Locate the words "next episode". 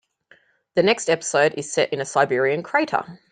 0.81-1.53